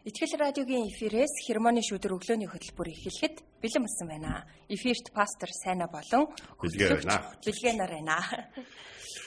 [0.00, 4.48] Итгэл радиогийн эфирээс хермоны шүдэр өглөөний хөтөлбөр эхлэхэд бэлэн болсон байна.
[4.72, 7.36] Эфирт пастор Сайна болон байна.
[7.44, 8.16] Билгээ нар байна.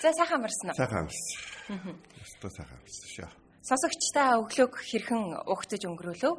[0.02, 0.78] За сайхан амарсан уу?
[0.82, 1.94] сайхан амарсан.
[2.26, 3.30] Өстө сайхан амарсан шүү.
[3.70, 6.34] Сонсогчдаа өглөөг хэрхэн угтаж өнгөрөөлөө?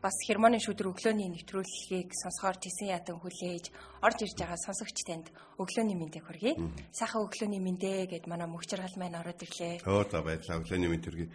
[0.00, 3.68] Бас хермоны шүдэр өглөөний нэвтрүүлгийг сонсохоор тесэн ятан хүлээж
[4.00, 5.28] орж ирж байгаа сонсогч танд
[5.60, 6.56] өглөөний мэндийг хүргэе.
[6.92, 9.84] Сайхан өглөөний мэндэ гэд манай мөгчөр хал маань ороод ирлээ.
[9.84, 11.28] Өө та байдлаа өглөөний мэнд төргий.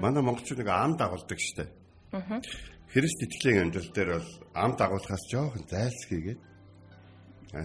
[0.00, 1.83] Манай монголчууд нэг ам дагуулдаг штэ.
[2.94, 6.40] Христ итгэлийн амьдрал дээр бол ам дагуулахаас жоохон зайлсхийгээд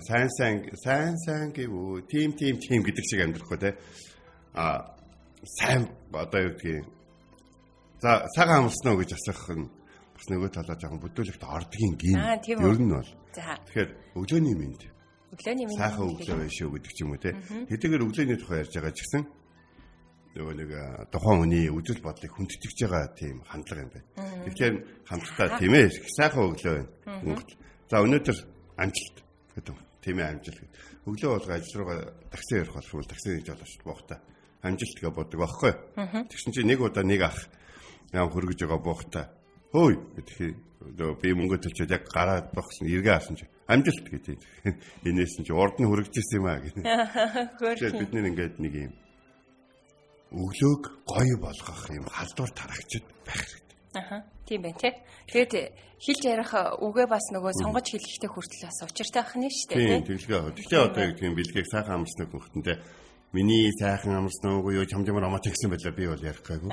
[0.08, 1.69] сайн сайн сайн сайн гэв
[2.09, 3.78] тим тим тим гэдэг шиг амьдрах гоо те.
[4.53, 4.95] А
[5.61, 6.86] сайн одоо юу гэдгийг
[8.02, 9.69] за цагаан уу гэж асуух нь
[10.17, 12.17] бас нөгөө талаа жоохон бүдүүлэгт ордгийн гин.
[12.50, 13.11] Ер нь бол.
[13.34, 14.81] Тэгэхээр өглөөний мэнд
[15.34, 17.38] өглөөний мэнд сайхан өглөө байна шүү гэдэг ч юм уу те.
[17.69, 19.23] Хэдийгээр өглөөний тухай ярьж байгаа ч гэсэн
[20.38, 20.72] нөгөө нэг
[21.09, 24.08] тухайн хүний үжил бодлыг хүндэтгэж байгаа тийм хандлага юм байна.
[24.45, 24.75] Тэгэхээр
[25.09, 26.75] хамтдаа тийм ээ сайхан өглөө
[27.09, 27.41] байна.
[27.89, 28.38] За өнөөдөр
[28.77, 29.17] амжилт
[29.57, 29.80] гэдэг юм.
[30.05, 30.59] Тийм ээ амжилт.
[31.09, 33.83] Өглөө болго ажил руугаа такси ярих болов такси хийж дээ.
[33.83, 34.22] Буухта.
[34.61, 35.73] Амжилт гэж боддог байхгүй.
[36.30, 37.39] Тэгсэн чинь нэг удаа нэг ах
[38.13, 39.33] яам хөргөж байгаа буухта.
[39.73, 44.38] Хөөй гэдэг би мөнгө төлчөөд яг гараад багсан эргээ авсан чи амжилт гэдэг.
[45.03, 46.77] Энээс нь чи урд нь хөргөжсэн юм аа гэх.
[47.59, 48.94] Тэгэхээр бид нэр ингээд нэг юм
[50.31, 53.77] өглөөг гоё болгох юм халдвар тарагчд байх хэрэгтэй.
[53.97, 54.17] Аха.
[54.45, 54.94] Тийм байна тий.
[55.30, 55.53] Тэгээд
[55.97, 60.03] хэлж ярих үгээ бас нөгөө сонгож хэлэхдээ хүртэл бас учиртай байх нь шүү дээ Тийм
[60.06, 60.18] тий.
[60.18, 60.56] тэглэгээ.
[60.57, 62.78] Тэгтээ одоо гэдэг юм бэлгээг сайхан амарснаа хөхтөндөө
[63.34, 66.72] миний сайхан амарсан уу юу чамжмар амаа тэгсэн байлаа би бол ярих гайгүй.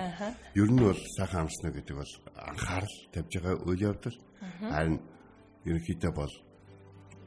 [0.56, 4.16] Ер нь бол сайхан амарснаа гэдэг бол анхаарал тавьж байгаа үйл явдал.
[4.60, 4.96] Харин
[5.68, 6.32] ерөнхийдөө бол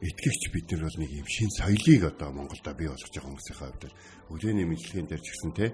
[0.01, 3.83] итгэгч бид нар бол нэг юм шин соёлыг одоо Монголда бий болгож байгаа хүмүүсийн хувьд
[4.31, 5.65] өглөөний мэдлэгийн дээр ч гэсэн те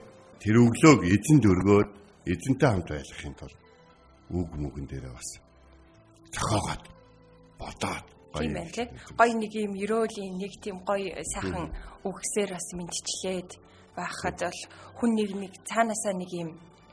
[0.42, 1.90] тэр өглөөг эзэнд өргөөд
[2.26, 3.58] эзэнтэй хамт байлгахын тулд
[4.34, 5.30] үг мүгэн дээрээ бас
[6.34, 6.84] зохиогоод
[7.60, 8.88] бодоод Тийм байна тий.
[9.16, 11.72] Гоё нэг юм ерөөлийн нэг тийм гоё сайхан
[12.04, 13.50] үгсээр бас мэдчлээд
[13.96, 14.62] байхад бол
[15.00, 16.50] хүн нэг нэг цаанаасаа нэг юм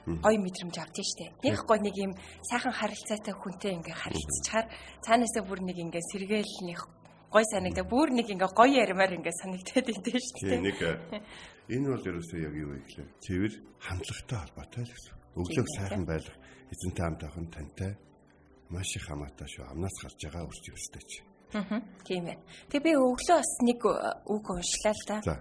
[0.07, 1.35] гоё мэдрэмж авдсан штэ.
[1.43, 2.13] Нэг гоё нэг юм
[2.47, 4.67] сайхан харилцаатай хүнтэй ингээ харилцчихаар
[5.03, 6.79] цаанаасаа бүр нэг ингээ сэргээл нэг
[7.33, 10.41] гоё санагдаа бүр нэг ингээ гоё ярмаар ингээ санагдаад идэв штэ.
[10.45, 10.93] Тийм нэг э,
[11.73, 15.15] энэ бол ерөөсөө яг юу вэ гэхлээр цэвэр хандлагатай холбоотой л гэсэн.
[15.41, 16.39] Өглөөг сайхан байлгах
[16.73, 17.93] эзэнтэй хамт нь тантай
[18.73, 19.65] маш их хамаатай шүү.
[19.73, 21.19] Амнаас гарч байгаа үрч өстэй чи.
[21.53, 21.81] Аа.
[22.05, 22.43] Тийм байна.
[22.73, 25.19] Тэгээ би өглөө бас нэг үг уншлаа л да.
[25.25, 25.37] За.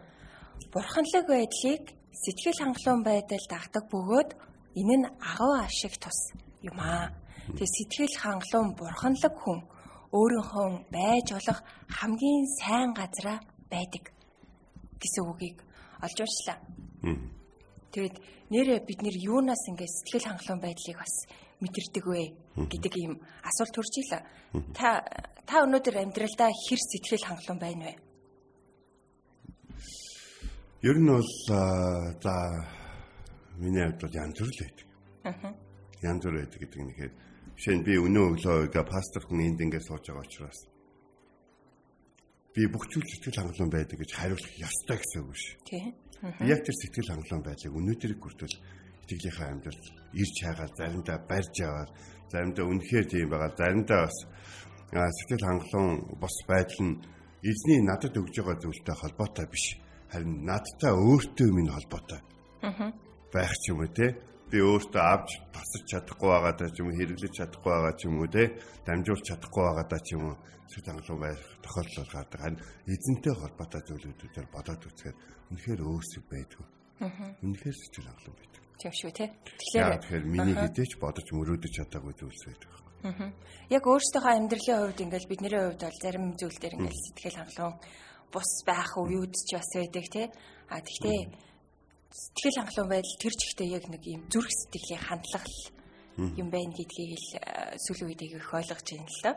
[0.72, 4.30] Бурханлаг байдлыг сэтгэл хангалуун байдал дагдаг бөгөөд
[4.76, 6.20] энэ нь агуу ашиг тус
[6.64, 7.16] юм аа.
[7.56, 9.60] Тэгээ сэтгэл хангалуун бурханлаг хүн
[10.12, 13.40] өөрийнхөө байж болох хамгийн сайн газараа
[13.72, 14.12] байдаг
[15.00, 15.58] гэсэн үгийг
[16.04, 16.58] олж уншлаа.
[17.92, 18.16] Тэгээд
[18.52, 21.16] нэрэ бид нэр юунаас ингэ сэтгэл хангалуун байдлыг бас
[21.64, 22.24] мэдэрдэг вэ
[22.72, 23.14] гэдэг ийм
[23.44, 24.20] асуулт төрж ила.
[24.76, 25.04] Та
[25.48, 27.96] та өнөөдөр амьдралдаа хэр сэтгэл хангалуун байна вэ?
[30.84, 32.36] Ер нь бол за
[33.62, 34.88] миний хувьд бол янз бүр л байдаг.
[35.24, 35.52] Аа.
[36.02, 37.14] Янз бүр байдаг гэдэг ихээр
[37.58, 40.60] жишээ нь би өнөө өглөө ингээ пастор хүн энд ингээ сууж байгаа учраас.
[42.52, 45.56] Би бүх зүйл сэтгэл хангалуун байдаг гэж хариулах ёстой гэсэн үг шүү.
[45.68, 45.86] Тий.
[46.20, 48.56] Би Яг тэр сэтгэл хангалуун байдлыг өнөөдрийг хүртэл
[49.08, 51.90] итгэлийнхаа амьдралд ирж хаагаад заримдаа барьж аваад
[52.32, 54.18] заримдаа үнэхээр тийм байгаа заримдаа бас
[54.92, 57.00] сэтгэл хангалуун бос байдал нь
[57.44, 59.66] эзний надад өгж байгаа зүйлтэй холбоотой биш.
[60.12, 62.20] Харин надтай өөртөө минь холбоотой.
[63.32, 64.20] Байх ч юм уу те
[64.52, 68.16] би өөртөө авч тасч чадахгүй байгаа даа ч юм уу хэрэглэж чадахгүй байгаа ч юм
[68.20, 68.44] уу те
[68.86, 70.36] дамжуулж чадахгүй байгаа даа ч юм уу
[70.72, 72.40] сэтгэл хангалуун байх тохиолдол гардаг.
[72.42, 75.18] Харин эзэнтэй холбоотой зүйлүүдээр бодоод үзэхэд
[75.52, 76.66] үнэхээр өөрсөг байдгүй.
[77.44, 78.62] Үнэхээр сэтгэл хангалуун байдаг.
[78.80, 79.30] Тийм шүү тий.
[79.76, 82.72] яа тэгэхээр миний хідээч бодож мөрөөдөж чадаагүй зүйлс байдаг.
[83.70, 87.76] Яг өөрсдийнхөө амьдралын хувьд ингээл бидний хувьд бол зарим зүйл дээр ингээл сэтгэл хангалуун
[88.32, 90.28] бус байх үеуд ч бас байдаг тий.
[90.72, 91.20] А тэгтээ
[92.12, 95.48] сэтгэл хангалуун байдал тэр чигтээ яг нэг юм зүрх сэтгэлийн хандлага
[96.20, 99.36] юм байна гэдгийг л э, сүүлийн үед их ойлгож байна л доо.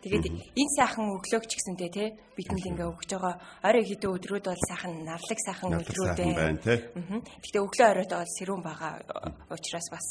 [0.00, 4.64] Тэгээд энэ сайхан өглөөг ч гэсэнтэй тий бидэнд ингээ өгж байгаа орой хэдэн өдрүүд бол
[4.68, 6.56] сайхан нарлаг сайхан өдрүүд байна.
[6.56, 8.92] Гэхдээ өглөө оройд бол сэрүүн байгаа
[9.52, 10.06] учраас бас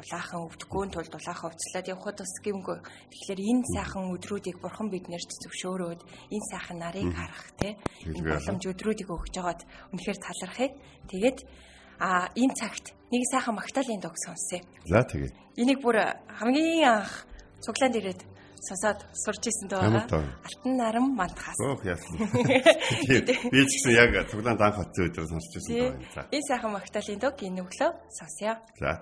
[0.00, 2.78] дулаахан өвдгөөн тул дулаахан уцлаад явхад бас гимгүй.
[3.12, 6.00] Тэгэхээр энэ сайхан өдрүүдийг бурхан биднэрт зөвшөөрөөд
[6.32, 7.68] энэ сайхан нарыг харах те
[8.08, 9.60] энэ боломж өдрүүдийг өгч жагаад
[9.92, 10.72] үнэхээр талархыг.
[11.12, 11.38] Тэгээд
[12.00, 14.64] а энэ цагт нэг сайхан магтаалын дог сонсъё.
[14.88, 15.60] За тэгээ.
[15.60, 16.00] Энийг бүр
[16.32, 17.28] хамгийн анх
[17.60, 18.20] цуглаанд ирээд
[18.68, 20.04] сасаад сурч исэн байгаа.
[20.04, 21.56] Алтан наран мантахаас.
[21.64, 22.16] Өөх яасан.
[23.52, 26.28] Би ч гэсэн яг цуглаанд анх очсон өдөр сонсч исэн дөө.
[26.36, 28.54] Энэ сайхан магтаалын дог энэ өглөө сонсъё.
[28.80, 29.00] За.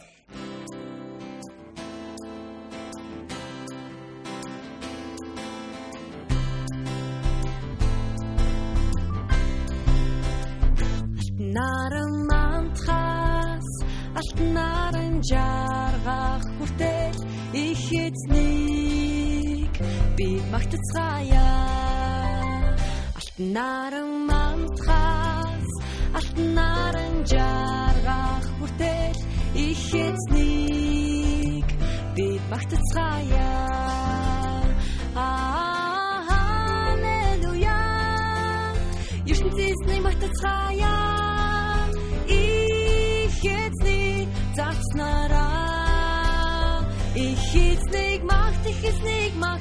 [11.59, 13.69] наран мантахаас
[14.19, 17.17] алтан наран жаргах хүртэл
[17.67, 18.68] их эзнийг
[20.19, 21.49] би магтацгаая.
[23.19, 25.71] Алтан наран мантахаас
[26.19, 29.19] алтан наран жаргах хүртэл
[29.67, 31.69] их эзнийг
[32.17, 33.55] би магтацгаая.
[36.87, 37.81] Аллилуйя.
[39.31, 41.09] Ертөнцийн магтацгаая.
[47.55, 49.58] Эзнийг магт их эзнийг магтя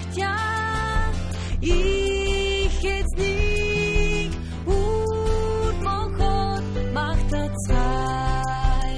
[1.67, 4.31] их эзнийг
[4.75, 6.67] үр мохот
[6.97, 8.95] магтацгай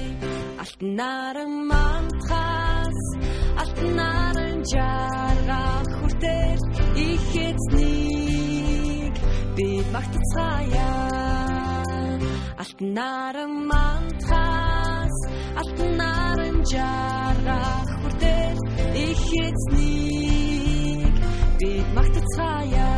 [0.62, 3.00] алтан наран мантхас
[3.62, 6.62] алтан наран жаргах хүртэл
[7.08, 9.14] их эзнийг
[9.56, 10.92] бид магтацгаая
[12.62, 15.16] алтан наран мантхас
[15.60, 18.58] алтан наран жаргах хүртэл
[19.06, 20.39] их эзнийг
[21.60, 22.88] бид магтацгаая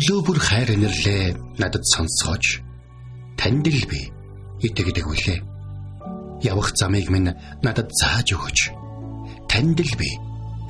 [0.00, 2.64] Өглөө бүр хайр инэрлээ надад сонсгооч.
[3.36, 4.08] Танд л би
[4.64, 5.44] итгэдэг үлээ.
[6.40, 8.72] Явах замыг минь надад зааж өгөөч.
[9.44, 10.08] Танд л би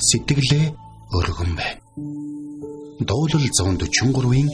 [0.02, 0.74] сэтгэлээ
[1.14, 1.78] өргөн байна.
[3.06, 4.50] Дуулал 143-ийн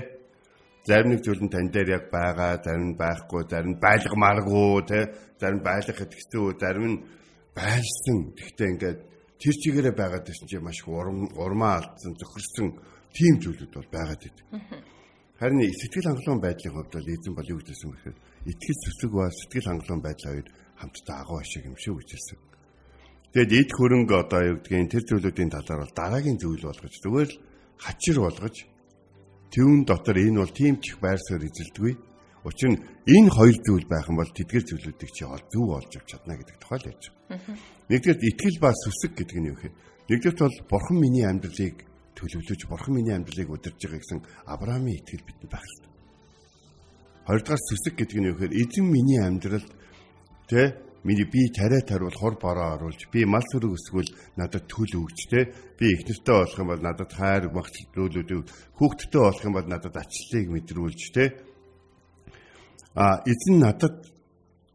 [0.88, 5.00] зарим нэг зүйл нь тань дээр яг байгаа, зарим нь байхгүй, зарим нь байлгамааргүй те
[5.36, 6.98] зарим байлгах хэцүү, зарим нь
[7.52, 8.18] байлсан.
[8.40, 9.00] Гэхдээ ингээд
[9.36, 12.68] тэр чигээрээ байгаад байсан чинь маш урам урмаа алдсан, зөхөрсөн
[13.18, 14.46] тийм зүйлүүд бол байгаад идэв.
[15.42, 18.18] Харин сэтгэл хангалуун байдлын хувьд бол эзэн бол юу гэсэн бэ гэхээр
[18.54, 20.48] итгэл зүсэг ба сэтгэл хангалуун байдал хоёр
[20.78, 22.38] хамтдаа агуу ашиг юм шиг үжилсэн.
[23.34, 27.42] Тэгэд эд хөрөнгө одоо юу гэдгийг тэр зүйлүүдийн талаар бол дараагийн зүйл болгож зүгээр л
[27.82, 28.56] хачир болгож
[29.52, 31.94] Тэвэн дотор энэ бол тийм ч их байр суурь эзэлдэггүй.
[32.44, 36.08] Учир нь энэ хоёр зүйл байх юм бол тэдгэр зүйлүүдийг чи ол зөв олж авч
[36.12, 37.56] чадна гэдэг тухай л ярьж байгаа.
[37.88, 39.72] Нэгдүгээр итгэл ба сүсэг гэдэг нь юу вэ?
[40.12, 41.76] Нэгдүгээр бол бурхан миний амьдралыг
[42.18, 44.20] төлөвлөж бурхан миний амьдралыг удирж байгаа гэсэн
[44.50, 45.94] Авраамийн итгэл бидэнд байх хэрэгтэй.
[47.30, 48.48] Хоёрдугаар сүсэг гэдэг нь юу вэ?
[48.52, 49.70] Эзэн миний амьдралд
[50.50, 55.20] тэ миний би тариа тариул хор бороо оруулж би мал сүрэг өсгөл надад төл өгч
[55.30, 55.40] те
[55.80, 58.44] би их нэртэй болох юм бол надад хайр багчлуулуудыг
[58.76, 61.26] хүүхдтэй болох юм бол надад ачлалыг мэдрүүлж те
[62.96, 64.10] а эзэн надад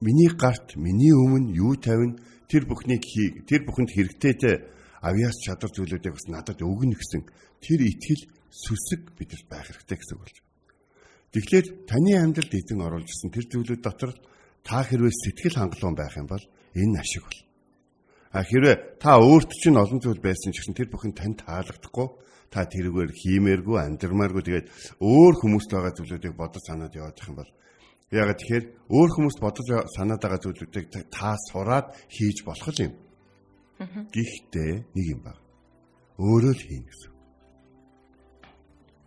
[0.00, 2.16] миний гарт миний өмнө юу тавина
[2.48, 3.04] тэр бүхнийг
[3.48, 4.56] тэр бүхэнд хэрэгтэйтэй
[5.02, 7.22] авьяас чадвар зүйлүүдийг бас надад өгнө гэсэн
[7.58, 10.36] тэр итгэл сүсэг бидэнд байх хэрэгтэй гэсэн үг болж.
[11.32, 14.12] Тэгэхээр таны амьдралд эзэн оруулж ирсэн тэр зүйлүүд дотор
[14.62, 16.44] та хэрвээ сэтгэл хангалуун байх юм бол
[16.76, 17.40] энэ ашиг бол.
[18.32, 22.08] А хэрвээ та өөрт чинь олон зүйл байсан ч гэсэн тэр бүхэн танд таалагдахгүй
[22.52, 24.66] та тэрүүгээр хиймээргүй амьдрмааргүй тэгээд
[25.00, 27.50] өөр хүмүүст байгаа зүйлүүдийг бодож санаад яваад их юм бол
[28.12, 29.66] ягаад тэгэхээр өөр хүмүүст бодож
[29.96, 32.92] санаад байгаа зүйлүүдийг та сураад хийж болох юм.
[33.78, 35.38] Гэхдээ нэг юм баг.
[36.18, 37.12] Өөрөө л хийн гэсэн.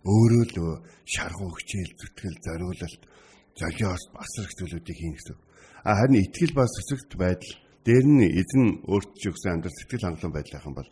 [0.06, 0.58] Өөрөө л
[1.06, 3.02] шаргуу хичээл зүтгэл зориулалт
[3.56, 5.36] золиос басрах зүйлүүдийг хийн гэсэн.
[5.86, 7.54] Харин итгэл ба сүсэгт байдал
[7.86, 10.34] дээр нь эзэн өөрт ч өгсөн амьдрал сэтгэл хангалуун
[10.66, 10.90] юм бол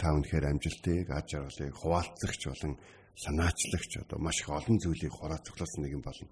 [0.00, 2.72] та үнэхээр амжилтыг, аж аргалыг хуваалцагч болон
[3.16, 6.28] санаачлагч одоо маш их олон зүйлийг хураацуулсан нэг юм болно.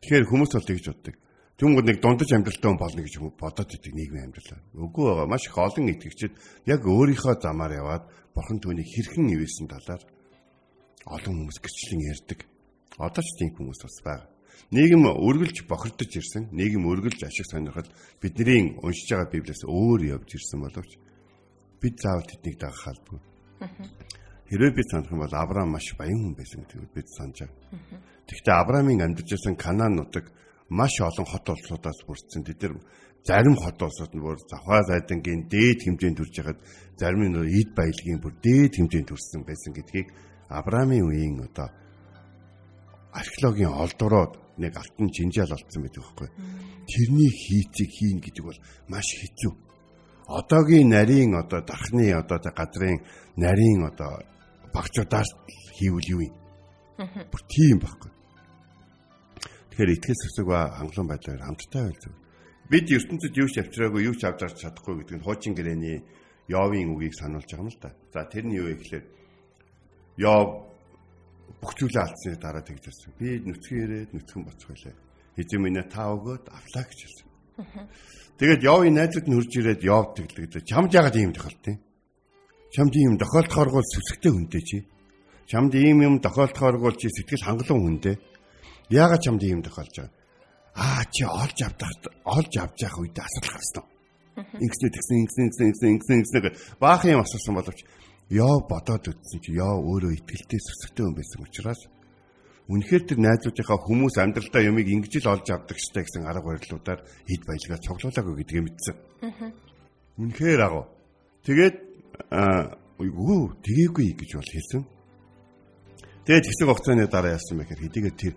[0.00, 1.14] Тэгэхээр хүмүүс бол тэгж боддог.
[1.56, 4.60] Түмгүүд нэг дундаж амьдралтай хүн болно гэж бодоод идэг нийгмийн амьдрал.
[4.76, 5.24] Үгүй байгаа.
[5.24, 6.36] Маш их олон итгэгчид
[6.68, 8.04] яг өөрийнхөө замаар яваад
[8.36, 10.04] бурхан түүнийг хэрхэн ивэсэн талаар
[11.08, 12.44] олон хүмүүс гэрчлэн ярьдаг.
[13.00, 14.28] Одоо ч тийм хүмүүс бас байна.
[14.68, 17.88] Нийгэм өргөлж бохирдож ирсэн, нийгэм өргөлж ашиг сонирхол
[18.20, 20.92] бидний уншиж байгаа Библиэс өөр явж ирсэн боловч
[21.80, 23.20] бид заавал тэднийг дагах албагүй.
[24.50, 28.00] Хэрвээ бид санах юм бол Авраам маш баян хүн байсан гэдгийг бид санаж байгаа.
[28.26, 30.24] Тэгэхдээ Авраамийн амьдарч байсан Канаан нутаг
[30.68, 32.42] маш олон хот улсуудаас бүрдсэн.
[32.44, 32.74] Тэд нар
[33.26, 36.60] зарим хот улсууд нь бүр завхаа зайдангийн дээд хэмжээнд төрж хагаад
[36.98, 40.08] зарим нь эд баялагын бүр дээд хэмжээнд төрсэн байсан гэдгийг
[40.48, 41.68] Авраамийн үеийн одоо
[43.12, 44.32] археологийн олдороод
[44.62, 46.28] нэг алтан жинжаал олдсон байдаг байхгүй.
[46.86, 49.52] Тэрний хийцийг хийн гэдэг бол маш хэцүү.
[50.26, 53.02] Одоогийн нарийн одоо дархны одоо газрын
[53.36, 54.22] нарийн одоо
[54.74, 55.26] багчуудаар
[55.76, 56.34] хийвэл юу юм?
[57.30, 58.10] Бүр тийм байхгүй.
[59.76, 62.14] Тэгэхээр итгэл сүсэг ба хангалуун байдлаар хамттай байл зөв.
[62.72, 66.00] Бид ертөнцид юу ч авчираагүй, юу ч авч зарч чадахгүй гэдэг нь хуучин гэрээний
[66.48, 67.92] Йовын үгийг сануулж байгаа юм л та.
[68.08, 69.04] За тэрний юу вэ гэхээр
[70.16, 70.48] Йов
[71.60, 73.20] бүх зүйлээ алдсны дараа тэгжсэн.
[73.20, 74.96] Би нүцгэн ирээд нүцгэн боцох байлаа.
[75.36, 77.28] Эзэн минь та өгөөд авлаа гэж хэлсэн.
[78.40, 80.64] Тэгээд Йовын найзууд нь хурж ирээд Йов тэглэгдээ.
[80.64, 81.76] Чамд яагаад ийм тохиолдсон?
[82.72, 84.78] Чамд ийм тохиолдохооргүй сүсгтэй хүнтэй чи.
[85.44, 88.16] Чамд ийм юм тохиолдохооргүй чи сэтгэл хангалуун хүнтэй.
[88.90, 90.12] Яагаад чамд ийм тохиолж байгаа?
[90.76, 91.90] Аа чи олж авдах
[92.24, 93.84] олж авч явах үед асуудал гарсан.
[94.36, 97.80] Ингэснэ тэгсэн ингэсэн ингэсэн ингэсэн ингэсэн баахан юм асуусан боловч
[98.28, 101.80] Йов бодоод үтсэн чи Йов өөрөө итгэлтэй сүсгтэй хүн байсан учраас
[102.66, 107.42] үнэхээр тэр найзуудынхаа хүмүүс амьдралдаа юмыг ингэж л олж авдаг штэ гэсэн арга барилуудаар хэд
[107.46, 108.96] баялгаа цуглуулаагүй гэдгийг мэдсэн.
[110.18, 110.90] Үнэхээр агуу.
[111.46, 111.76] Тэгээд
[112.98, 114.82] үгүй тгээггүй гэж бол хэлсэн.
[116.26, 118.34] Тэгээд хэсэг хугацааны дараа яасан бэ гэхээр хэдийгээр тэр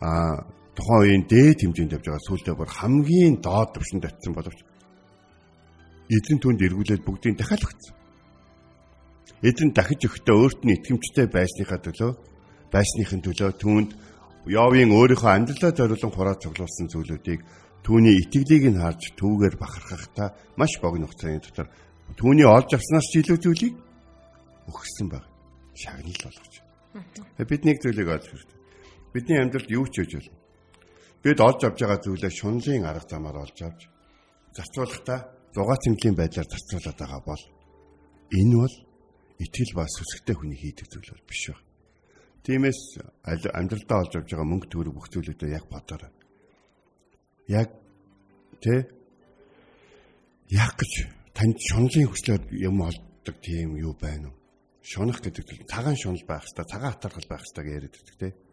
[0.00, 0.44] а
[0.76, 4.60] тухайн үеийн дээд хэмжээнд явж байгаа сүултээ бүр хамгийн доод түвшинд очисон боловч
[6.10, 7.94] эзэн түнд эргүүлээд бүгдийг дахиад өгсөн.
[9.46, 12.12] Эзэн дахиж өгтөө өөрт нь итгэмжтэй байсныхаа төлөө
[12.72, 13.90] байсныхын төлөө түүнд
[14.48, 17.40] Йовын өөрийнхөө амьдралаа зориулсан хураа цуглуулсан зүйлүүдийг
[17.84, 21.68] түүний итгэлийг нь харж түүгээр бахархахдаа маш богино хугацааны дотор
[22.16, 23.74] түүний олж авснаас ч илүү зүйлийг
[24.64, 25.24] өгсөн баг.
[25.76, 26.54] Шагнал болгож.
[27.36, 28.59] Бид нэг зүйлийг олж хэрэгтэй.
[29.12, 30.38] Бидний амьдралд юу ч хийж болно.
[31.22, 33.80] Бид олж авж байгаа зүйлээ шунлын арга замаар олж авч
[34.56, 35.18] зарцуулахдаа
[35.54, 37.42] зугаа цэмлийн байдлаар зарцуулаад байгаа бол
[38.30, 38.76] энэ бол
[39.42, 41.66] итгэл ба сүсгтэй хүний хийдэг зүйл бол биш байна.
[42.44, 42.80] Тиймээс
[43.26, 46.12] амьдралдаа олж авж байгаа мөнгө төгрөг бүх зүйлүүдээ яг бодоорой.
[47.50, 47.68] Яг
[48.62, 48.88] тэ
[50.54, 50.92] яг гэж
[51.34, 54.38] танд шунлын хүслээр юм олддог тийм юу байна уу?
[54.80, 58.49] Шунах гэдэг зүйл цагаан шунал байх хэвээр цагаан хатархал байх хэвээр гэж яриад байдаг тийм.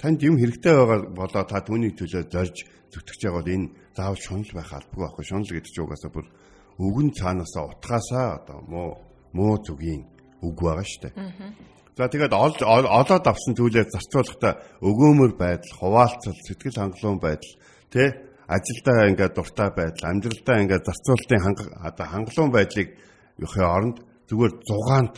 [0.00, 2.56] Танд юм хэрэгтэй байгаа болоо та түүний төлөө зорж
[2.88, 5.24] зүтгэж байгаа бол энэ заавал шунал байх албагүй байхгүй.
[5.28, 6.26] Шунал гэдэг чинь угаасаа бүр
[6.80, 8.90] өгөн цаанаасаа утгаасаа одоо муу
[9.36, 10.02] муу зүгийн
[10.40, 11.14] үг байгаа шүү дээ.
[12.00, 17.52] За тэгээд ол- ол- олоод авсан зүйлээ зарцуулахдаа өгөөмөр байдал, хуваалцал, сэтгэл хангалуун байдал,
[17.92, 21.42] тэ ажилдаа ингээд дуртай байдал, амьдралдаа ингээд зарцуулалтын
[21.84, 22.88] одоо хангалуун байдлыг
[23.36, 23.96] ёхын оронд
[24.32, 25.14] зүгээр зугаанд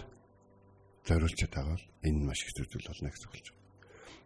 [1.07, 3.62] зориулж байгаа бол энэ маш их зүйл болно гэж болж байна.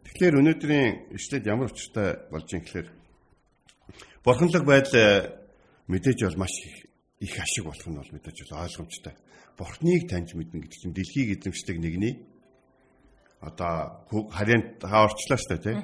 [0.07, 2.89] Тэгэхээр өнөөдрийн ишлээд ямар учиртай болж юм гэхээр
[4.23, 5.35] бурханлаг байдал э,
[5.91, 6.87] мэдээж бол маш их
[7.21, 9.15] их ашиг болох нь бол мэдээж бол ойлгомжтой.
[9.57, 12.15] Бурхныг таньж мэднэ гэдэг чинь дэлхийг эзэмшдэг нэгний
[13.41, 15.77] одоо харин та орчлоо шүү дээ тий.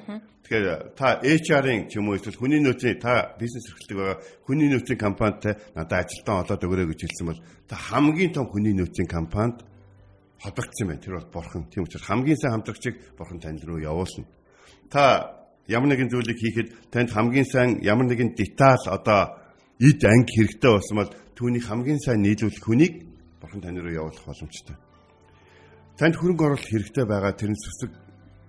[0.43, 0.65] Тэгэхээр
[0.97, 5.53] та HR-ын ч юм уу эсвэл хүний нөөцийн та бизнес эрхлэлдэг байгаа хүний нөөцийн компанитай
[5.73, 9.63] надад ажилтан олоод өгөрэй гэж хэлсэн бол та хамгийн том хүний нөөцийн компанид
[10.43, 11.01] холбогдсон байна.
[11.01, 11.63] Тэр бол бурхан.
[11.71, 14.27] Тийм учраас хамгийн сайн хамтрагчийг бурхан танд руу явуулна.
[14.91, 19.39] Та ямар нэгэн зүйлийг хийхэд танд хамгийн сайн ямар нэгэн деталь одоо
[19.79, 22.93] эд анги хэрэгтэй болсон бол түүнийг хамгийн сайн нийлүүлэх хүнийг
[23.39, 24.75] бурхан тань руу явуулах боломжтой.
[25.97, 27.91] Танд хөрөнгө оруулалт хэрэгтэй байгаа тэрэн сүсэг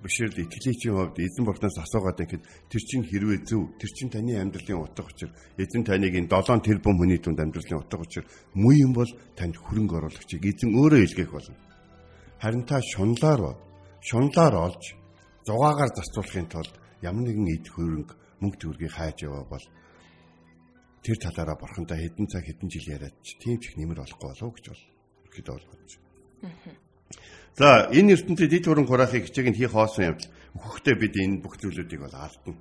[0.03, 4.85] бишрэл итгэлийн хувьд эзэн бурхнаас асуугаад байхад тэр чинь хэрвээ зөв тэр чинь таны амьдралын
[4.85, 9.09] утга учир эзэн таныг энэ 7 тэрбум хүний түнд амьдралын утга учир муу юм бол
[9.33, 11.57] танд хөрөнгө оруулагчийг эзэн өөрөө илгээх болно
[12.45, 13.57] харин та шунлаар
[14.05, 14.85] шунлаар олж
[15.49, 18.13] зугаагаар зарцуулахын тулд ямар нэгэн эд хөрөнгө
[18.45, 19.67] мөнгө төгрөгийг хайж яваа бол
[21.01, 24.53] тэр талаараа бурхандаа хэдэн цаг хэдэн жил яриад ч тийм ч их нэмэр болохгүй болов
[24.61, 24.85] гэж бол
[25.33, 26.77] ихэд бодож байна.
[27.57, 30.29] За энэ ертөнцид эд хөрөнгө хураахыг хичээг нь хийх хоосон явдал
[30.61, 32.61] хөхтэй бид энэ бүх зүйлүүдийг бол алдна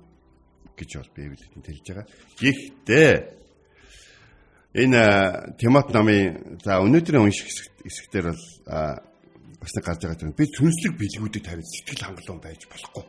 [0.80, 2.08] гэж бол Библиэд хэлж байгаа.
[2.40, 3.12] Гэхдээ
[4.80, 5.02] энэ
[5.60, 7.52] Тимот намын за өнөөдрийн унших
[7.84, 8.44] хэсгээр бол
[9.64, 10.36] бас нэг гарч байгаа юм.
[10.36, 13.04] Би сүнслэг бэлгүүдийг тавьж сэтгэл хангалуун байж болохгүй.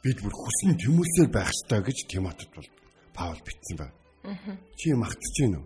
[0.00, 2.68] Бид бүр хүсн тэмүүлсээр байх ёстой гэж Тимотед бол
[3.12, 3.94] Паул бичсэн байна.
[4.80, 5.64] Чи магтж гин үү?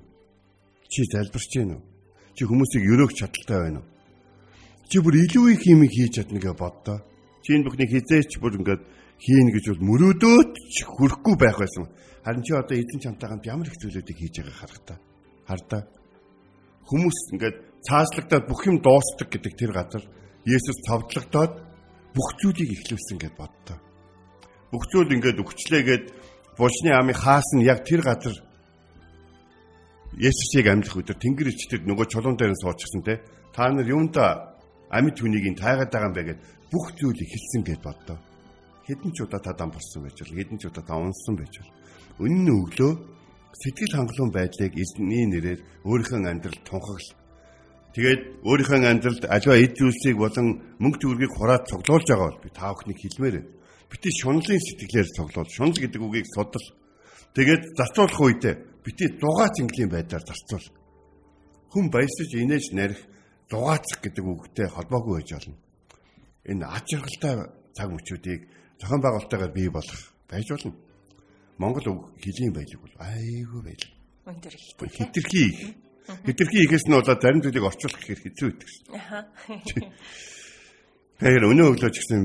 [0.90, 1.83] Чи залбирч гин үү?
[2.35, 3.88] Чи хүмүүсийг өрөөх чадaltaй байна уу?
[4.90, 6.99] Чи бүр илүү их юм хийж чадна гэж боддоо.
[7.47, 8.83] Чи энэ бүхнийг хизээч бүр ингээд
[9.23, 11.87] хийн гэж бол мөрөөдөөд ч хүрхгүй байх байсан.
[12.25, 14.94] Харин чи одоо эзэн чамтайгаа ямар их зүйлүүдийг хийж байгааг харах та.
[15.46, 15.83] Хардаа.
[16.88, 20.05] Хүмүүс ингээд цааслагдаад бүх юм дуустдаг гэдэг тэр газар
[20.45, 21.53] Есүс цовдлогдоод
[22.16, 23.79] бүх зүйлийг ихлүүлсэн гэд боддоо.
[24.73, 26.05] Бүх зүйл ингээд өгчлээгээд
[26.57, 28.37] булчны амын хаас нь яг тэр газар
[30.16, 33.23] Есүсийг амьлах өдөр тэнгэр ичтэр нөгөө чулуун дээр нь суучихсан те.
[33.55, 34.59] Та нар юунда
[34.90, 36.40] амьд хүнийг тайгаад байгаа юм бэ гэд
[36.73, 38.19] бүх зүйл ихэлсэн гэд боддоо.
[38.90, 41.73] Хэдэн ч удаа та дан болсон байж бол хэдэн ч удаа та унсан байж бол.
[42.27, 42.93] Үнэн нь өглөө
[43.55, 47.09] сэтгэл хангалуун байдлыг эзний нэрээр өөрийнхөө амьдралд тунхагл
[47.90, 52.70] Тэгээд өөрийнхөө амьдралд аливаа эд зүйлсийг болон мөнгө төгрөгийг хураад цуглуулж байгаа бол би та
[52.70, 53.50] бүхнийг хэлмээр байна.
[53.90, 55.50] Бити шунлын сэтгэлээр цуглуул.
[55.50, 56.66] Шунл гэдэг үгийг судал.
[57.35, 58.55] Тэгээд зарцуулах үедээ
[58.87, 60.66] бити дугаац ингийн байдлаар зарцуул.
[61.74, 63.03] Хүн баясаж инээж нарих
[63.50, 65.59] дугаацах гэдэг үгтэй холбоогүй байж болно.
[66.46, 67.35] Энэ ач жаргалтай
[67.74, 68.40] цаг мөчүүдийг
[68.79, 70.00] зохион байгуулалтаагаар бий болох
[70.31, 70.79] байж болно.
[71.59, 73.90] Монгол үг хэлийн байлиг бол айгүй байлиг.
[74.31, 74.94] Өндөр их.
[74.94, 75.59] Хитрхи их
[76.27, 78.70] Хитрхи ихээс нь болоод зарим зүйлийг орчуулах хэрэг хэцүү байдаг.
[78.94, 79.18] Аха.
[81.20, 82.23] Тэгэхээр өнөө өглөө ч гэсэн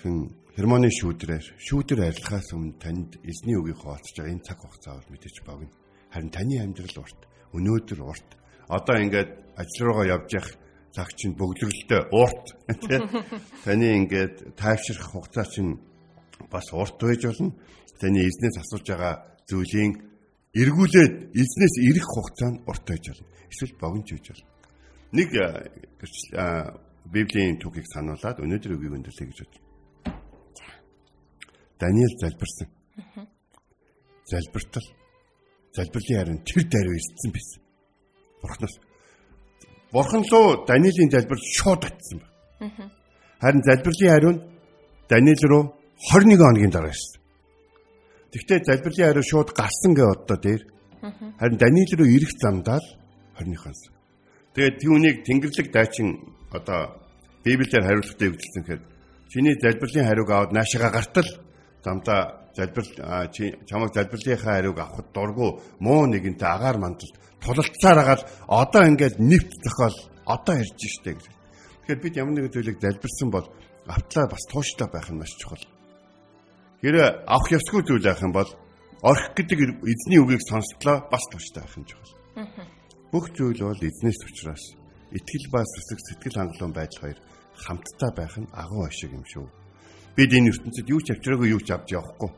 [0.00, 0.14] хэн
[0.54, 5.36] Германы шүүдрээр шүүдэр арилахаас өмнө танд эзний үгийг хуваалцаж байгаа энэ цаг хугацаа бол мэдээж
[5.42, 5.74] богино.
[6.14, 7.20] Харин таны амьдрал урт,
[7.58, 8.28] өнөөдөр урт.
[8.70, 10.54] Одоо ингээд ажил руугаа явж явах
[10.94, 12.46] цаг чинь бөгдрөлтөй урт
[12.86, 13.02] тий.
[13.66, 15.82] Таны ингээд тайвшрах хугацаа чинь
[16.46, 17.50] бас урт байж болно.
[17.98, 19.90] Таны эзнээс асууж байгаа зүйлийн
[20.54, 23.26] эргүүлээд эзнээс ирэх хугацаа нь урт байж болно.
[23.50, 24.48] Эсвэл богино ч байж болно.
[25.14, 25.28] Нэг
[27.04, 29.64] Библийн түүхийг сануулад өнөөдөр үгийг өндөрлөе гэж бодсон.
[31.78, 32.68] Даниэл залбирсан.
[34.24, 34.86] Залбиртал.
[35.76, 37.60] Залбирлын харин тэр даруй ирсэн байсан.
[38.40, 38.74] Бурханаас
[39.92, 42.90] Бурхан руу Даниэлийн залбир шууд очсон байна.
[43.40, 44.42] Харин залбирлын хариу нь
[45.10, 45.62] Даниэл руу
[46.10, 47.20] 21 хоногийн дараа ирсэн.
[48.34, 50.62] Тэгвэл залбирлын хариу шууд гарсан гэ одоо дээр.
[51.38, 52.88] Харин Даниэл руу ирэх замдаа л
[53.38, 53.80] 20-аас.
[54.58, 56.18] Тэгээд түүнийг Тэнгэрлэг дайчин
[56.50, 56.98] одоо
[57.46, 58.82] Библиэр хариултаа өгдөлсөн гэхээр
[59.30, 61.28] чиний залбирлын хариуг аваад наашаага гартал
[61.84, 69.22] замдаа залбирал чамайг залбирлынхаа хариуг авахд дургу муу нэгэнтэй агаар мандалд тулалцаар агаал одоо ингээд
[69.22, 71.26] нэвт зохиол одоо ирж штэ гэж.
[71.86, 73.46] Тэгэхээр бид ямар нэгэн зүйлийг залбирсан бол
[73.86, 75.62] автлаа бас тууштай байх нь маш чухал.
[76.84, 78.50] Гэрээ авах ёсгүй зүйл байх юм бол
[79.00, 82.12] орхих гэдэг эзний үгийг сонсдлоо бас тууштай байх юм чухал.
[83.08, 84.64] Бүх зүйл бол эзнээс учраас
[85.16, 87.18] итгэл ба сүсэг сэтгэл хангалуун байдал хоёр
[87.56, 89.48] хамтдаа байх нь агуу ашиг юм шүү.
[90.12, 92.30] Бид энэ ертөнцид юу ч авчраагүй юу ч авч явахгүй.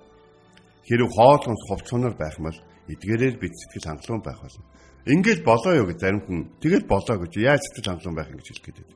[0.86, 4.62] Хэрэг хоолгонс ховцоноор байх мал эдгээрээр бид сэтгэл хангалуун байх болно.
[5.10, 8.48] Ингээл болоо юу гэж зарим хүн тэгэл болоо гэж яаж сэтгэл хангалуун байх юм гэж
[8.54, 8.90] хэлэх гээд.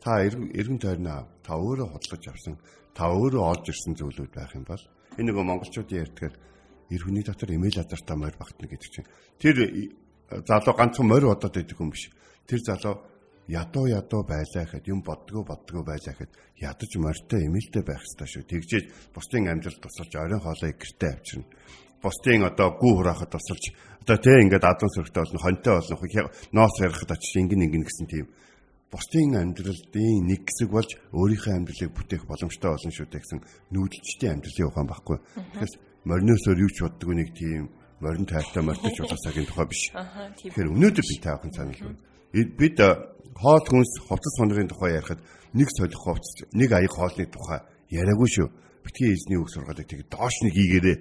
[0.00, 2.56] Та эргэн тойрноо та өөрөө хотлож авсан,
[2.94, 4.82] та өөрөө олж ирсэн зүйлүүд байх юм бол
[5.18, 6.34] энэ нөгөө монголчуудын ярьдгаар
[6.92, 9.08] эр хүний дотор эмэйл адартай морь багтна гэдэг чинь
[9.40, 9.56] тэр
[10.44, 12.12] залуу ганцхан морь бодоод байдаг хүн биш.
[12.48, 13.00] Тэр залуу
[13.48, 18.44] ядуу ядуу байлаа гэхэд юм боддгоо боддгоо байлаа гэхэд ядаж морьтой эмээлтэй байх хэрэгтэй шүү.
[18.48, 21.48] Тэгжээж бусдын амьдрал тусалж оройн хоолойг гэртээ авчирна
[22.02, 23.64] бусдын одоо гүү хураахад тусалж
[24.02, 28.26] одоо тэ ингээд адуу сөрөгтэй болно хонтой болно ноос ярихад очиж ингэн ингэн гэсэн тийм
[28.92, 33.40] бусдын амьдралын нэг хэсэг болж өөрийнхөө амьдралыг бүтээх боломжтой болно шүү дээ гэсэн
[33.72, 35.18] нүүдэлчдийн амьдралын ухаан баггүй.
[35.32, 35.72] Тэгэхээр
[36.04, 37.72] мориноосоор юу ч боддог нэг тийм
[38.04, 39.82] морин тайртай мордож болоосагийн тухай биш.
[39.96, 41.96] Тэгэхээр өнөөдөр би таахан санал
[42.36, 42.76] бид
[43.32, 45.24] хоол хүнс хувцас сонирын тухай ярихад
[45.56, 48.48] нэг солих хувцас нэг аяг хоолны тухай яриаггүй шүү.
[48.84, 50.96] Битгий эзний үг сургаалыг тэг доош нэг хийгээрээ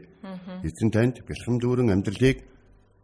[0.64, 2.46] эзэн танд бэлхэм дүүрэн амьдралыг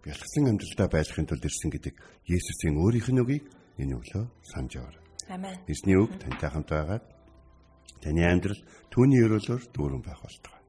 [0.05, 1.93] бэлгсэн амьдралдаа байлгахын тулд ирсэн гэдэг
[2.29, 3.43] Есүсийн өөрийнх нь үгийг
[3.77, 5.01] энэ өглөө санаж аваа.
[5.29, 5.55] Амен.
[5.67, 7.03] Эзний үг тантай хамт байгаад
[8.01, 8.61] таны амьдрал
[8.91, 10.61] түүний өрөөлөөр дүүрэн байх болтугай.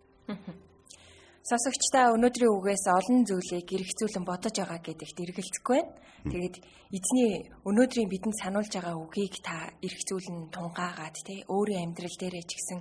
[1.48, 5.96] Сонсогчдаа өнөөдрийн үгээс олон зүйлийг эргцүүлэн бодож байгаа гэдэгт эргэлзэхгүй байна.
[6.28, 6.56] Тэгээд
[6.92, 7.30] эзний
[7.64, 12.80] өнөөдрийн бидэнд сануулж байгаа үгийг та эргцүүлэн тунгаагаад тий өөрийн амьдрал дээрээ ч гэсэн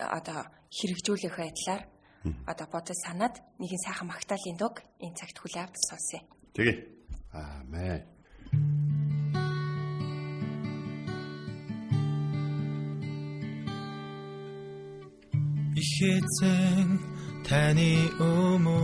[0.00, 1.82] одоо хэрэгжүүлэх байдлаар
[2.48, 6.20] одоо бодож санаад нэгэн сайхан магтаалын дуг энэ цагт хүлээ авч сонсъё.
[6.56, 6.76] Тэгээ.
[7.36, 8.15] Аамен.
[15.96, 16.90] Ихэзэн
[17.46, 18.80] таны өмнө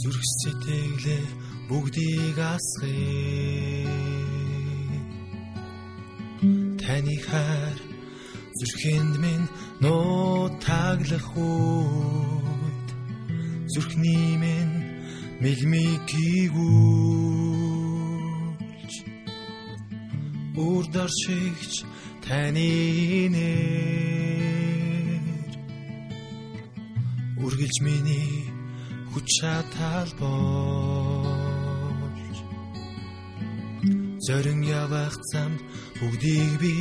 [0.00, 1.24] зүрх сэтгэлээ
[1.68, 3.88] бүгдийг асгая.
[6.82, 7.78] Таны хайр
[8.58, 9.48] зүрхэнд минь
[9.80, 12.88] нутаглах үед
[13.72, 14.76] зүрхний минь
[15.40, 17.32] мэлмиг гүйгүүлж
[20.66, 21.74] үрдэр шигч
[22.24, 22.72] таны
[23.34, 24.02] нэр.
[27.44, 28.52] Үргэлж миний
[29.12, 31.72] хүч чадал болж
[34.26, 35.60] зорин явах замд
[35.98, 36.74] бүгдийг би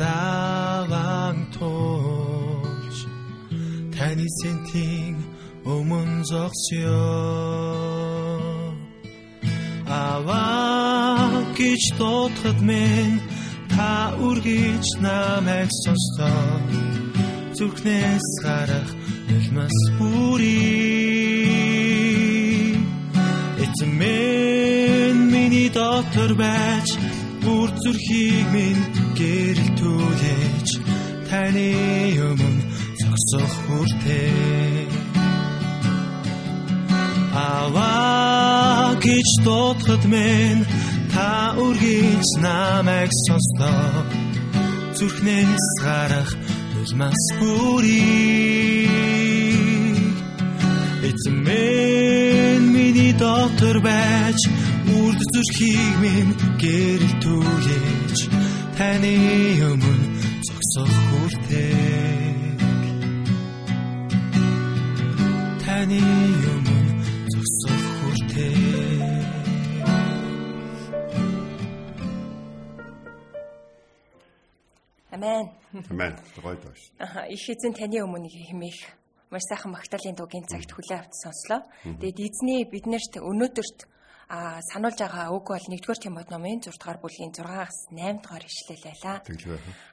[0.00, 2.98] дагаан туулж
[3.94, 5.16] таны сэнтийн
[5.74, 7.02] өмнө зогсё.
[9.86, 13.37] Аваа гэж дотход мен
[13.78, 13.94] та
[14.26, 16.58] үргэж намайг сонсоо.
[17.56, 18.90] Зүрхнээс гарах
[19.56, 20.58] нас бүрий.
[23.64, 26.88] Эцмэн миний дотор байж
[27.44, 28.84] бүр зүрхийг минь
[29.18, 30.68] гэрэлтүүлж
[31.30, 31.70] таны
[32.28, 32.64] өмнө
[33.00, 34.86] зогсох хүртээ
[37.34, 40.58] аваа гэж дуудахад мэн
[41.18, 41.30] та
[41.64, 43.98] үргэж намайг сонсноо
[44.96, 46.30] зүрхнээс гарах
[46.78, 48.86] улмаас бүрий.
[51.08, 54.40] Эцмэн миний дотор байж
[54.98, 58.18] үрд зүрхийг минь гэрэлтүүлж
[58.78, 59.16] таны
[59.70, 59.94] өмнө
[60.46, 61.87] зогсох хүртээ
[75.18, 75.50] Амен.
[75.90, 76.14] Амен.
[76.42, 76.92] Гоё доош.
[76.98, 78.80] Аха их эзэн таны өмнө хэмээх
[79.34, 81.66] маш сайхан магтаалын дугийн цагт хүлээ авч сонслоо.
[81.82, 83.80] Тэгээд эзний биднэрт өнөөдөрт
[84.30, 88.84] а сануулж байгаа үг бол 1-р Тимот номын 6 дугаар бүлгийн 6-аас 8 дугаар ишлэл
[88.86, 89.16] байлаа.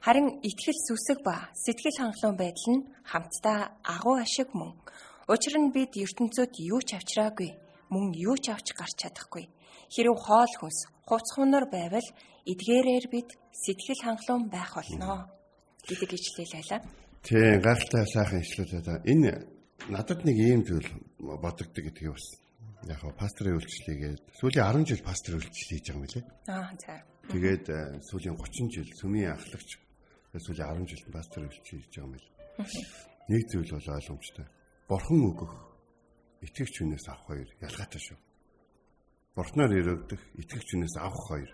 [0.06, 4.78] Харин итгэл сүсэг ба сэтгэл хангалуун байдал нь хамтдаа агуу ашиг мөн.
[5.26, 7.50] Учир нь бид ертөнцид юу ч авчраагүй,
[7.90, 9.50] мөн юу ч авч гарч чадахгүй.
[9.90, 12.06] Хэрв хоол хүнс, хувц хунар байвал
[12.46, 15.26] эдгээрээр бид сэтгэл хангалуун байх болно
[15.86, 16.10] гэдэг
[16.54, 16.80] байлаа.
[17.26, 19.02] Тийм, гайхалтай сайхан ишлэл байна.
[19.02, 19.30] Энэ
[19.90, 20.86] надад нэг ийм зүйл
[21.18, 22.26] бодогддог гэдгийг бас
[22.86, 26.24] яг хаа пасторын үйлчлэгээд сүүлийн 10 жил пастор үйлчлэл хийж байгаа юм лээ.
[26.46, 26.94] Аа за.
[27.34, 29.68] Тэгээд э, сүүлийн 30 жил сүмийн ахлагч
[30.38, 32.30] сүүлийн 10 жил пастор үйлчлэл хийж байгаа юм лээ.
[33.26, 34.46] Нэг зүйл бол ойлгомжтой.
[34.86, 35.54] Бурхан өгөх
[36.46, 38.18] итгэгч хүнээс авах хоёр ялгаатай шүү.
[39.34, 41.50] Бурхнаар өрөвдөх итгэгч хүнээс авах хоёр.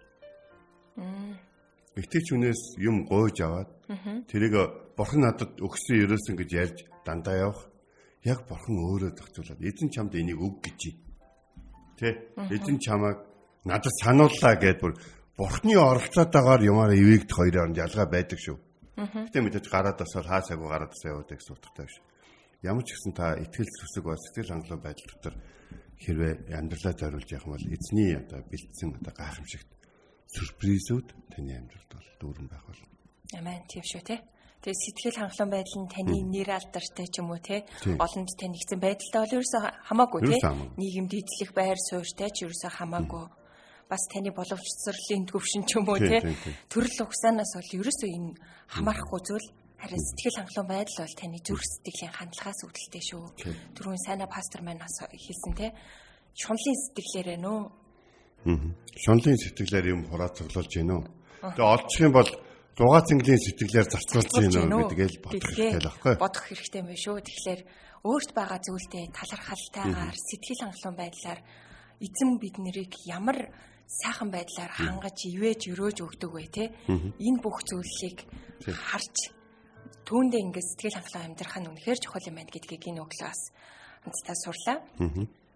[1.97, 3.71] Итгэгч хүнээс юм гойж аваад
[4.29, 4.55] тэрийг
[4.97, 7.69] бурхан надад өгсөн ерөөсөн гэж ярьж дандаа явах.
[8.25, 10.81] Яг бурхан өөрөө зохицуулаад эзэн чамд энийг өг гэж
[12.01, 12.33] Тэ?
[12.49, 13.19] Эзэн чамайг
[13.65, 14.97] надад санууллаа гэд бүр
[15.37, 18.57] бурхны оролцоотойгоор юмараа ивэгдэх хоёрын ялгаа байдаг шүү.
[18.97, 21.97] Гэтэ мэдээж гараад басвал хаасаагүй гараад басаа яваад гэсэн утгатай биш.
[22.63, 25.35] Ямар ч гэсэн та итгэл зүсэг ба сэтгэл хангалуун байдал дотор
[25.99, 29.69] хэрвээ амьдралаа зориулж явах бол эзний одоо бэлдсэн одоо гайхамшигт
[30.33, 32.89] сюрпризүүд таны амьдралд бол дүүрэн байх болно.
[33.37, 34.17] Амен тийм шүү те.
[34.63, 37.67] Тэгээ сэтгэл хангалуун байдал нь таны нэр алдартай ч юм уу те.
[37.99, 40.37] Олонд танигдсан байдалтай бол ерөөсөө хамаагүй те.
[40.79, 43.27] Нийгэмд эзлэх байр суурьтай ч ерөөсөө хамаагүй.
[43.91, 46.23] Бас таны боловсролын төвшин ч юм уу те.
[46.71, 48.31] Төрөл угсаанаас бол ерөөсөө энэ
[48.71, 49.49] хамаарахгүй зүйл
[49.83, 53.25] харин сэтгэл хангалуун байдал бол таны зүрх сэтгэлийн хандлагаас үүдэлтэй шүү.
[53.75, 55.75] Түрүүн сайна пастор маань бас хэлсэн те.
[56.39, 57.82] Шунлын сэтгэлээрээ нөө
[58.43, 61.01] Шунлын сэтгэлээр юм хураацглуулж гинөө.
[61.55, 62.31] Тэгээ олдчих юм бол
[62.73, 66.15] 6 цэнгэлийн сэтгэлээр зарцуулж гинөө гэдгээл бодох хэрэгтэй л байхгүй.
[66.19, 67.17] бодох хэрэгтэй юм байна шүү.
[67.23, 67.61] Тэгэхээр
[68.03, 71.41] өөрт байгаа зүйлдээ талархалтайгаар сэтгэл хангалуун байдлаар
[72.03, 73.39] эзэн бид нарыг ямар
[73.87, 78.27] сайхан байдлаар хангаж ивэж өрөөж өгдөг вэ те энэ бүх зүйлийг
[78.67, 79.17] харж
[80.03, 83.41] түүндээ ингээд сэтгэл хангалуун амьдрах нь үнэхээр чухал юм байна гэдгийг энэ өглөөс
[84.03, 84.79] хамтдаа сурлаа.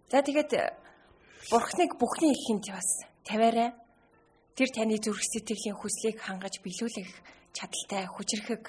[0.06, 0.50] За тэгээд
[1.50, 2.88] бурхныг бүхний ихэнд бас
[3.24, 3.70] тавиарай.
[4.56, 7.10] Тэр таны зүрх сэтгэлийн хүслийг хангаж биелүүлэх
[7.52, 8.64] чадaltaй хүчрэхэг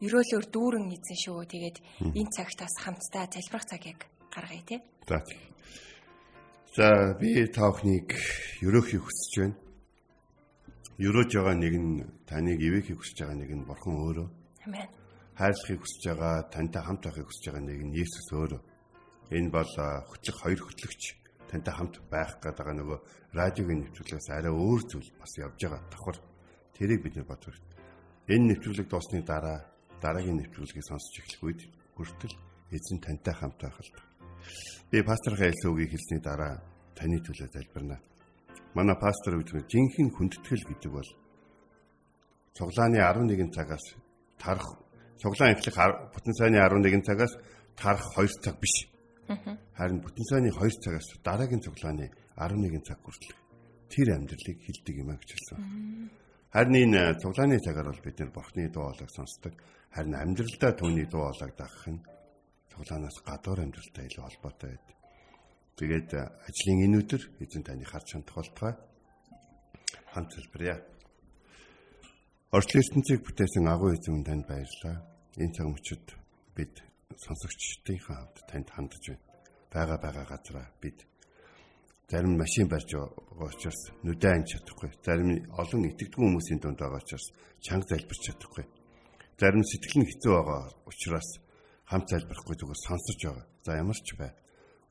[0.00, 1.44] ерөөлөөр дүүрэн эзэн шүү.
[1.44, 1.76] Тэгээд
[2.16, 4.00] энэ цагтаас хамтдаа залбирах цагийг
[4.32, 4.76] гаргая те.
[5.08, 5.18] За.
[6.76, 8.16] За би та бүхнийг
[8.64, 9.56] өрөөхийг хүсэж байна.
[10.98, 14.28] Өрөөж байгаа нэг нь таныг ивэхийг хүсэж байгаа нэг нь бурхан өөрөө.
[14.66, 14.88] Амен.
[15.38, 18.60] хайрлахыг хүсэж байгаа, тантай хамт байхыг хүсэж байгаа нэг нь Есүс өөрөө.
[19.38, 19.72] Энэ бол
[20.10, 21.02] хөтлөх хоёр хөтлөгч
[21.48, 22.98] тантай хамт байх гэдэг нөгөө
[23.32, 26.18] радиогийн нэвтрүүлгээс арай өөр зүйл бас явж байгаа давхар.
[26.76, 27.78] Тэрийг бид бодох хэрэгтэй.
[28.36, 29.58] Энэ нэвтрүүлэг дуусны дараа
[30.04, 31.60] дараагийн нэвтрүүлгийг сонсч эхлэх үед
[31.96, 32.36] хүртэл
[32.70, 33.90] эзэн тантай хамт байх л.
[34.90, 36.60] Би пастор үгийг хэлсний дараа
[36.94, 37.98] таны төлөө залбирна.
[38.74, 41.10] Манай пастор үгдмээр жинхэнэ хүндэтгэл гэдэг бол
[42.54, 43.84] цуглааны 11 цагаас
[44.38, 44.68] тарах
[45.18, 45.76] цуглаан эхлэх
[46.14, 47.32] бүтэн сайны 11 цагаас
[47.74, 48.86] тарах 2 цаг биш.
[49.76, 53.36] Харин бүтэн сайны 2 цагаас дараагийн цуглааны 11 цаг хүртэл
[53.92, 55.58] тэр амьдралыг хилдэг юм а гэж хэлсэн.
[56.52, 59.52] Харин энэ цуглааны цагаар бол бид нэр бурхны дуу хоолойг сонсдог.
[59.92, 62.00] Харин амьдралдаа түүний дуу хоолойг дагах нь
[62.72, 64.96] цуглаанаас гадуур амьдралтай илүү холбоотой байдаг.
[65.76, 68.74] Тэгээд а, ажлын энэ өдөр эзэн таны харж хандах болтугай.
[70.12, 70.76] Хамт хэлбэрье.
[72.48, 75.04] Орчлын ертөнцийг бүтээсэн агуу эзэн танд баярлалаа.
[75.36, 76.04] Энэ цаг мөчид
[76.56, 79.24] бид сонсогчдынхаа хамт танд хандж байна.
[79.72, 81.06] Бага бага газараа бид
[82.10, 84.90] зарим машин барьж байгаа учраас нүдэ анч чадахгүй.
[85.04, 85.30] Зарим
[85.62, 87.26] олон итгэдэггүй хүмүүсийн дунд байгаа учраас
[87.64, 88.64] чанга залбирч чадахгүй.
[89.40, 91.28] Зарим сэтгэл нь хэцүү байгаа учраас
[91.90, 93.46] хамт залбирахгүй зүгээр сонсож байгаа.
[93.64, 94.32] За ямар ч бай.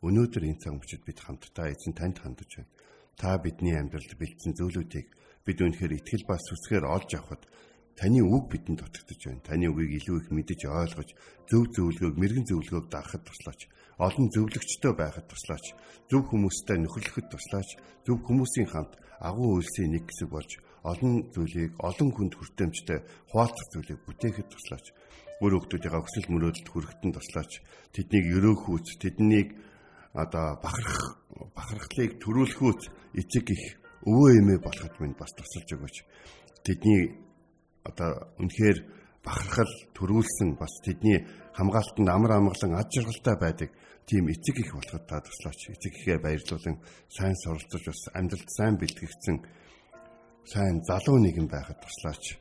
[0.02, 2.70] Өнөөдөр энэ цаг мөчид бид хамтдаа эзэн танд хандж байна.
[3.18, 5.08] Та бидний амьдралд бэлдсэн зүйлүүдийг
[5.46, 7.50] бид үнэхээр итгэл ба сүсгээр олж авахд
[7.98, 9.42] таны үг бидэнд дутагдж байна.
[9.42, 11.10] Таны үгийг илүү их мэдэж ойлгож,
[11.50, 13.66] зөв зөвлөгөөг, мэрэгэн зөвлөгөөг дагахад туслаач.
[13.98, 15.66] Олон зөвлөгчтэй байхад туслаач.
[16.06, 17.70] Зөв хүмүүстэй нөхөрлөхөд туслаач.
[18.06, 23.00] Зөв хүмүүсийн хамт агуу үйлсийн нэг хэсэг болж олон зүйлийг олон хүнд хүртээмжтэй
[23.34, 24.86] хуваалцах зүйлийг бүтээхэд туслаач.
[25.42, 27.52] Өөр хүмүүсийнхээ хүсэл мөрөөдөлд хүрэхтэн туслаач.
[27.94, 29.58] Тэднийг өрөөхүүц, тэднийг
[30.14, 31.18] одоо бахарх
[31.54, 32.82] бахархлыг төрүүлэхүүц
[33.22, 33.64] эцэг их
[34.06, 35.98] өвөө эмээ болоход минь бас тусалж өгөөч.
[36.66, 37.27] Тэдний
[37.88, 38.12] одоо
[38.44, 38.78] үнэхээр
[39.24, 41.24] бахархал төрүүлсэн бас тэдний
[41.56, 43.70] хамгаалтанд амар амгалан ад жаргалтай байдаг
[44.08, 45.60] тийм эцэг их болоход та туслаач.
[45.76, 46.80] Эцэг ихээ баярлуулан
[47.12, 49.38] сайн суралцж бас амьдралд сайн бэлтгэгдсэн
[50.48, 52.40] сайн залуу нэгэн байхад туслаач.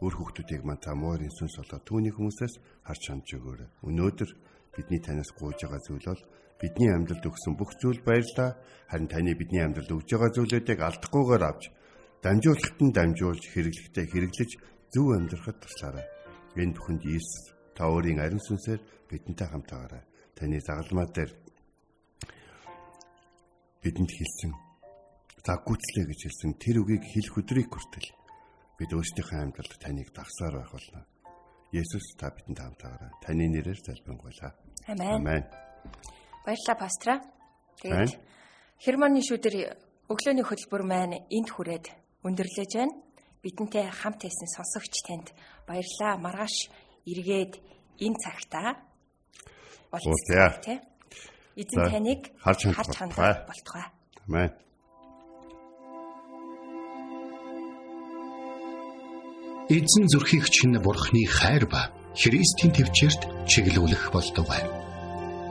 [0.00, 2.54] Өөр хүүхдүүдийг мань та муурын сүнс болоо түүний хүмүүсээс
[2.88, 3.68] харж хандж өгөөрэй.
[3.86, 4.30] Өнөөдөр
[4.72, 6.22] бидний танаас гуйж байгаа зүйл бол
[6.58, 8.56] бидний амьдралд өгсөн бүх зүйл баярлаа.
[8.88, 11.62] Харин таны бидний амьдралд өгж байгаа зүйлүүдийг алдахгүйгээр авч
[12.22, 14.50] дамжуулахад нь дамжуулж хэрэглэхдээ хэрэглэж
[14.92, 16.06] зөв амьдрахад туслаарай.
[16.60, 20.04] Энэ бүхэнд Иесус та өөрийн ариун сүнсээр бидэнтэй хамтаагаарай.
[20.36, 21.32] Таны загалмаа дээр
[23.80, 24.52] бидэнд хэлсэн
[25.40, 28.08] заггүйцлээ гэж хэлсэн тэр үгийг хэлэх өдрийг хүртэл
[28.76, 31.00] бид өөрсдийнхөө амьдралд таныг дагсаар байх болно.
[31.72, 33.10] Есүс та бидэнд хамтаагаарай.
[33.24, 34.52] Таны нэрээр залбирanгуйлаа.
[34.92, 35.24] Амен.
[35.24, 35.44] Амен.
[36.44, 37.14] Баярлалаа пастра.
[37.80, 38.20] Тэгээд
[38.76, 39.54] Хермоны шүүдэр
[40.12, 41.86] өглөөний хөтөлбөр маань энд хүрээд
[42.28, 43.11] өндөрлөж байна.
[43.42, 45.34] Бидэнтэй хамт байсан сонсогч танд
[45.66, 46.16] баярлалаа.
[46.22, 46.70] Маргааш
[47.10, 47.58] эргээд
[47.98, 48.78] энэ цагтаа
[49.92, 50.80] Уулзъя.
[51.56, 53.34] Эзэн таныг харж хандах болтугай.
[53.50, 53.86] болтугай.
[54.26, 54.50] Амен.
[59.68, 64.72] Эзэн зүрхийг чинь бурхны хайр ба Христийн төвчөрт чиглүүлэх болдог байна.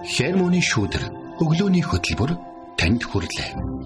[0.06, 1.04] Хермоны шүүдэр
[1.41, 2.32] өглөөний хөтөлбөр
[2.77, 3.80] танд хүрэлээ.